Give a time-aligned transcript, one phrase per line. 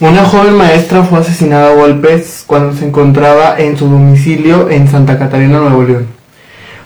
[0.00, 5.20] Una joven maestra fue asesinada a golpes cuando se encontraba en su domicilio en Santa
[5.20, 6.08] Catarina, Nuevo León.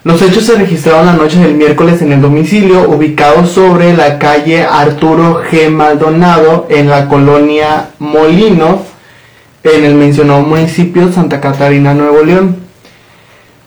[0.04, 4.62] Los hechos se registraron la noche del miércoles en el domicilio ubicado sobre la calle
[4.62, 5.70] Arturo G.
[5.70, 8.82] Maldonado en la colonia Molino
[9.62, 12.56] en el mencionado municipio Santa Catarina, Nuevo León.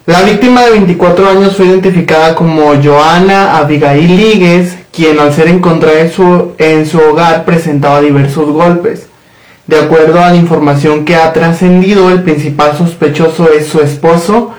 [0.05, 5.99] La víctima de 24 años fue identificada como Joana Abigail Líguez, quien al ser encontrada
[5.99, 9.07] en su hogar presentaba diversos golpes.
[9.71, 14.51] De acuerdo a la información que ha trascendido, el principal sospechoso es su esposo,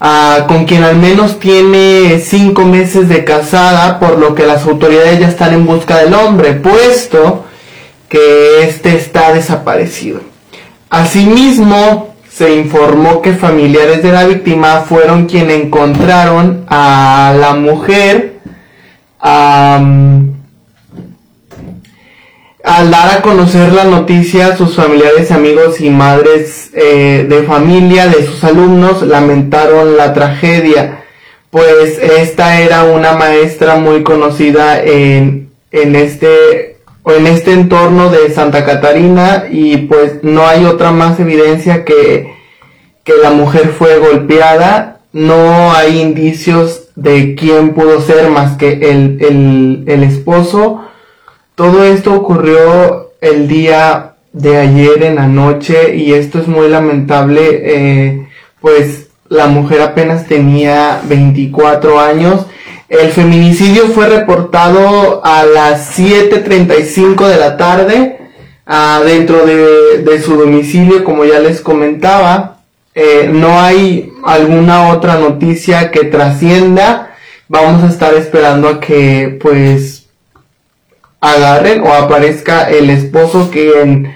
[0.00, 5.20] ah, con quien al menos tiene cinco meses de casada, por lo que las autoridades
[5.20, 7.44] ya están en busca del hombre, puesto
[8.08, 10.20] que éste está desaparecido.
[10.88, 18.38] Asimismo, se informó que familiares de la víctima fueron quienes encontraron a la mujer
[22.76, 28.26] al dar a conocer la noticia, sus familiares, amigos y madres eh, de familia de
[28.26, 31.02] sus alumnos lamentaron la tragedia,
[31.50, 38.66] pues esta era una maestra muy conocida en, en este en este entorno de Santa
[38.66, 42.34] Catarina y pues no hay otra más evidencia que,
[43.04, 49.16] que la mujer fue golpeada, no hay indicios de quién pudo ser más que el,
[49.20, 50.82] el, el esposo
[51.56, 57.62] todo esto ocurrió el día de ayer en la noche y esto es muy lamentable,
[57.64, 58.28] eh,
[58.60, 62.46] pues la mujer apenas tenía 24 años.
[62.90, 68.18] El feminicidio fue reportado a las 7.35 de la tarde
[68.66, 72.58] ah, dentro de, su domicilio, como ya les comentaba.
[72.94, 77.14] Eh, no hay alguna otra noticia que trascienda.
[77.48, 80.05] Vamos a estar esperando a que pues
[81.20, 84.06] agarren o aparezca el esposo que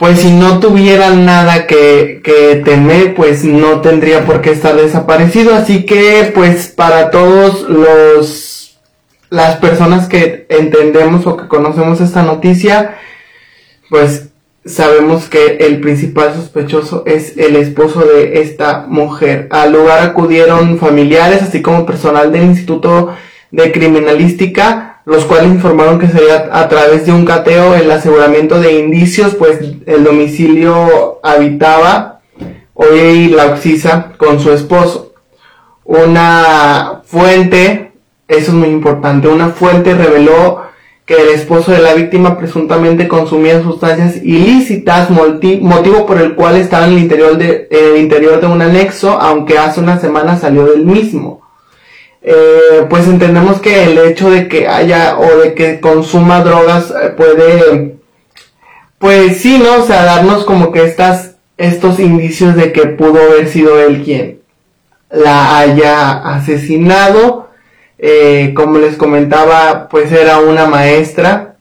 [0.00, 5.54] pues si no tuviera nada que, que temer, pues no tendría por qué estar desaparecido.
[5.54, 8.78] Así que, pues para todos los,
[9.28, 12.96] las personas que entendemos o que conocemos esta noticia,
[13.90, 14.30] pues
[14.64, 19.48] sabemos que el principal sospechoso es el esposo de esta mujer.
[19.50, 23.14] Al lugar acudieron familiares, así como personal del Instituto
[23.50, 28.80] de Criminalística, los cuales informaron que sería a través de un cateo el aseguramiento de
[28.80, 32.20] indicios, pues el domicilio habitaba
[32.74, 35.14] hoy la Oxisa con su esposo.
[35.84, 37.92] Una fuente,
[38.28, 40.62] eso es muy importante, una fuente reveló
[41.10, 46.86] que el esposo de la víctima presuntamente consumía sustancias ilícitas, motivo por el cual estaba
[46.86, 50.66] en el interior de, en el interior de un anexo, aunque hace una semana salió
[50.66, 51.40] del mismo.
[52.22, 57.08] Eh, pues entendemos que el hecho de que haya o de que consuma drogas eh,
[57.16, 57.96] puede,
[58.98, 59.82] pues sí, ¿no?
[59.82, 64.40] O sea, darnos como que estas, estos indicios de que pudo haber sido él quien
[65.10, 67.48] la haya asesinado.
[67.98, 71.56] Eh, como les comentaba, pues era una maestra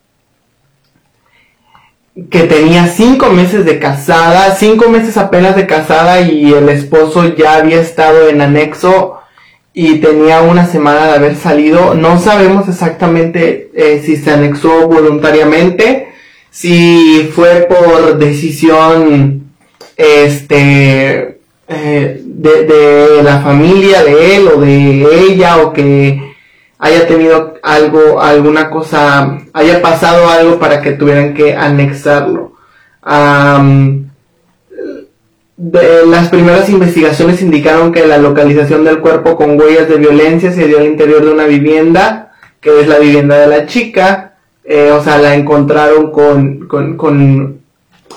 [2.29, 7.55] que tenía cinco meses de casada, cinco meses apenas de casada y el esposo ya
[7.55, 9.18] había estado en anexo
[9.81, 11.93] y tenía una semana de haber salido.
[11.93, 16.09] No sabemos exactamente eh, si se anexó voluntariamente,
[16.49, 19.53] si fue por decisión
[19.95, 26.35] este eh, de, de, la familia de él o de ella o que
[26.77, 32.51] haya tenido algo, alguna cosa, haya pasado algo para que tuvieran que anexarlo
[35.59, 40.77] las primeras investigaciones indicaron que la localización del cuerpo con huellas de violencia se dio
[40.79, 44.37] al interior de una vivienda, que es la vivienda de la chica.
[44.63, 47.61] Eh, o sea, la encontraron con, con,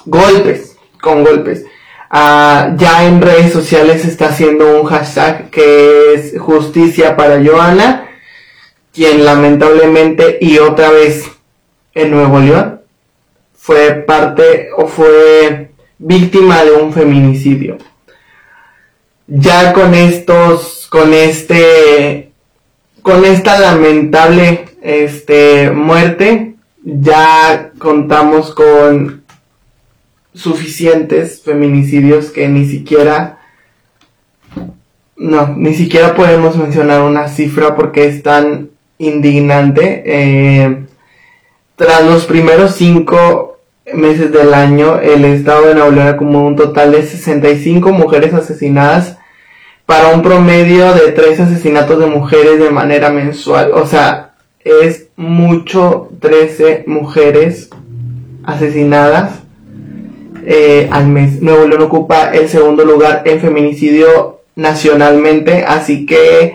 [0.05, 1.65] golpes, con golpes.
[2.11, 8.09] Ah, ya en redes sociales se está haciendo un hashtag que es justicia para Joana,
[8.93, 11.25] quien lamentablemente y otra vez
[11.95, 12.83] en Nuevo León
[13.55, 15.72] fue parte o fue
[16.03, 17.79] víctima de un feminicidio.
[19.27, 22.33] Ya con estos, con este,
[23.03, 29.23] con esta lamentable, este, muerte, ya contamos con
[30.35, 33.39] suficientes feminicidios que ni siquiera,
[35.17, 40.03] no, ni siquiera podemos mencionar una cifra porque es tan indignante.
[40.05, 40.85] Eh,
[41.77, 43.52] tras los primeros cinco
[43.93, 49.19] meses del año, el estado de Nuevo León acumuló un total de 65 mujeres asesinadas
[49.87, 53.73] para un promedio de 3 asesinatos de mujeres de manera mensual.
[53.73, 57.71] O sea, es mucho 13 mujeres
[58.45, 59.41] asesinadas
[60.47, 61.43] eh, al mes.
[61.43, 66.55] Nuevo León ocupa el segundo lugar en feminicidio nacionalmente, así que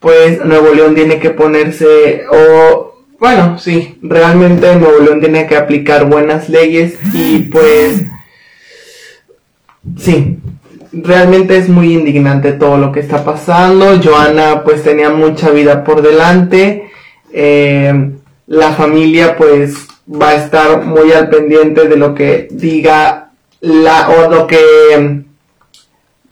[0.00, 6.06] pues Nuevo León tiene que ponerse o bueno, sí, realmente Nuevo León tiene que aplicar
[6.06, 8.04] buenas leyes y pues
[9.98, 10.38] sí,
[10.92, 14.00] realmente es muy indignante todo lo que está pasando.
[14.02, 16.90] Joana pues tenía mucha vida por delante.
[17.32, 18.10] Eh,
[18.46, 23.30] la familia pues va a estar muy al pendiente de lo que diga
[23.60, 25.24] la o lo que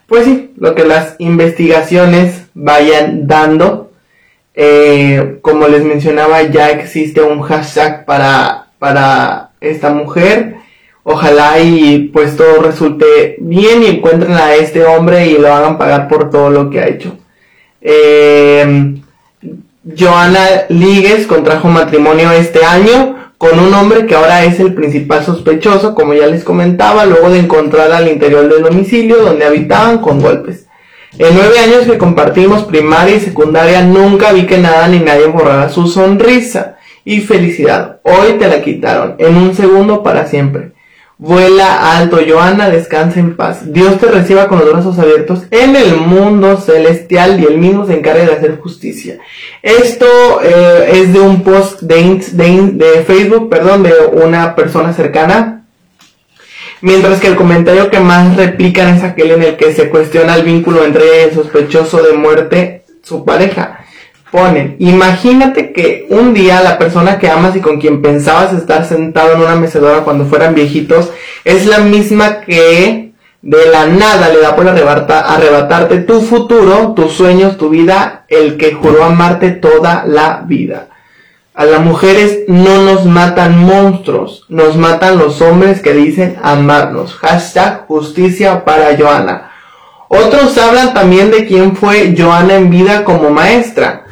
[0.06, 3.90] pues sí, lo que las investigaciones vayan dando.
[4.54, 10.56] Eh, como les mencionaba, ya existe un hashtag para, para esta mujer.
[11.02, 16.08] Ojalá y pues todo resulte bien y encuentren a este hombre y lo hagan pagar
[16.08, 17.18] por todo lo que ha hecho.
[17.82, 18.94] Eh,
[19.98, 25.94] Joana Ligues contrajo matrimonio este año con un hombre que ahora es el principal sospechoso,
[25.94, 30.63] como ya les comentaba, luego de encontrar al interior del domicilio donde habitaban con golpes.
[31.16, 35.68] En nueve años que compartimos primaria y secundaria nunca vi que nada ni nadie borrara
[35.68, 38.00] su sonrisa y felicidad.
[38.02, 40.72] Hoy te la quitaron, en un segundo para siempre.
[41.16, 43.72] Vuela alto, Joana, descansa en paz.
[43.72, 47.96] Dios te reciba con los brazos abiertos en el mundo celestial y él mismo se
[47.96, 49.20] encarga de hacer justicia.
[49.62, 50.06] Esto
[50.42, 55.63] eh, es de un post de, de, Facebook, perdón, de una persona cercana.
[56.84, 60.42] Mientras que el comentario que más replican es aquel en el que se cuestiona el
[60.42, 63.86] vínculo entre el sospechoso de muerte, su pareja
[64.30, 69.32] ponen, imagínate que un día la persona que amas y con quien pensabas estar sentado
[69.32, 71.10] en una mecedora cuando fueran viejitos
[71.46, 77.56] es la misma que de la nada le da por arrebatarte tu futuro, tus sueños,
[77.56, 80.88] tu vida, el que juró amarte toda la vida.
[81.56, 87.14] A las mujeres no nos matan monstruos, nos matan los hombres que dicen amarnos.
[87.14, 89.52] Hashtag justicia para Joana.
[90.08, 94.04] Otros hablan también de quién fue Joana en vida como maestra.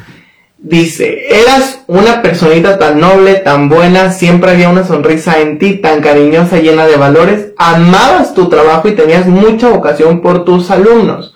[0.57, 5.99] Dice, eras una personita tan noble, tan buena, siempre había una sonrisa en ti, tan
[5.99, 11.35] cariñosa, llena de valores, amabas tu trabajo y tenías mucha vocación por tus alumnos.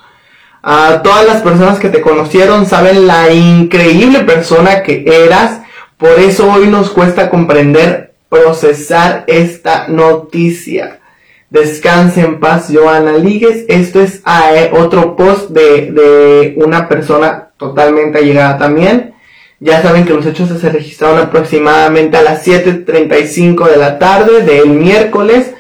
[0.64, 5.64] A todas las personas que te conocieron saben la increíble persona que eras,
[5.98, 11.00] por eso hoy nos cuesta comprender, procesar esta noticia.
[11.50, 13.66] Descanse en paz, Joana Ligues.
[13.68, 14.22] Esto es
[14.54, 19.16] eh, otro post de, de una persona totalmente allegada también.
[19.60, 24.68] Ya saben que los hechos se registraron aproximadamente a las 7.35 de la tarde del
[24.68, 25.56] miércoles,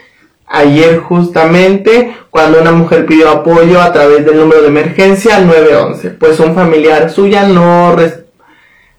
[0.45, 6.11] ayer justamente, cuando una mujer pidió apoyo a través del número de emergencia 911.
[6.11, 7.95] Pues un familiar suya no,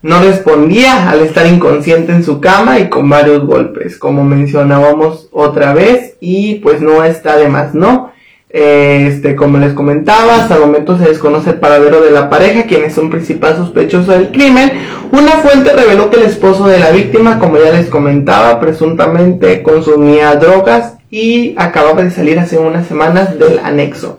[0.02, 5.74] no respondía al estar inconsciente en su cama y con varios golpes, como mencionábamos otra
[5.74, 8.12] vez, y pues no está de más, ¿no?
[8.50, 12.84] Este, como les comentaba, hasta el momento se desconoce el paradero de la pareja, quien
[12.84, 14.72] es un principal sospechoso del crimen.
[15.12, 20.34] Una fuente reveló que el esposo de la víctima, como ya les comentaba, presuntamente consumía
[20.36, 24.18] drogas y acababa de salir hace unas semanas del anexo.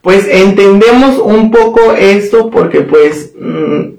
[0.00, 3.97] Pues entendemos un poco esto porque pues mm,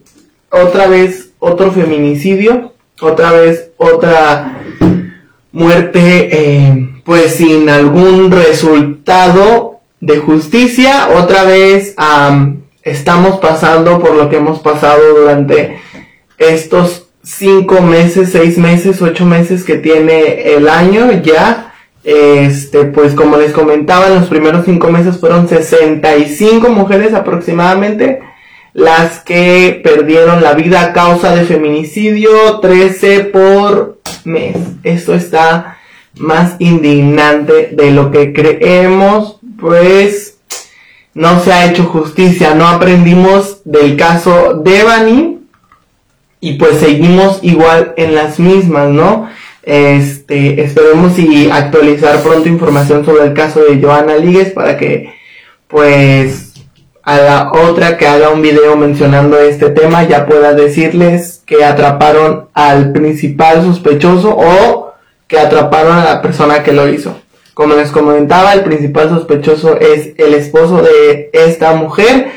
[0.51, 4.61] otra vez otro feminicidio, otra vez otra
[5.51, 11.95] muerte eh, pues sin algún resultado de justicia, otra vez
[12.83, 15.79] estamos pasando por lo que hemos pasado durante
[16.37, 21.65] estos cinco meses, seis meses, ocho meses que tiene el año ya.
[22.01, 28.21] Este, pues como les comentaba, en los primeros cinco meses fueron 65 mujeres aproximadamente
[28.79, 34.55] las que perdieron la vida a causa de feminicidio, 13 por mes.
[34.83, 35.77] Esto está
[36.15, 40.37] más indignante de lo que creemos, pues
[41.13, 45.39] no se ha hecho justicia, no aprendimos del caso de Bani
[46.39, 49.27] y pues seguimos igual en las mismas, ¿no?
[49.63, 55.13] Este, esperemos y actualizar pronto información sobre el caso de Joana Líguez para que
[55.67, 56.48] pues
[57.09, 62.49] a la otra que haga un video mencionando este tema ya pueda decirles que atraparon
[62.53, 64.93] al principal sospechoso o
[65.27, 67.19] que atraparon a la persona que lo hizo.
[67.55, 72.27] Como les comentaba, el principal sospechoso es el esposo de esta mujer,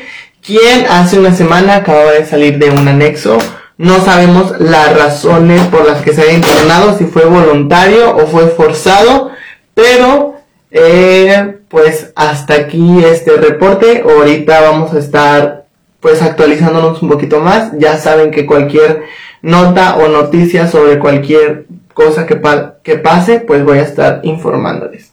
[0.41, 3.37] quien hace una semana acababa de salir de un anexo.
[3.77, 8.47] No sabemos las razones por las que se ha internado, si fue voluntario o fue
[8.47, 9.29] forzado,
[9.75, 10.33] pero
[10.71, 14.03] eh, pues hasta aquí este reporte.
[14.07, 15.65] Ahorita vamos a estar
[15.99, 17.71] pues actualizándonos un poquito más.
[17.79, 19.05] Ya saben que cualquier
[19.41, 21.65] nota o noticia sobre cualquier
[21.95, 22.39] cosa que,
[22.83, 25.12] que pase, pues voy a estar informándoles.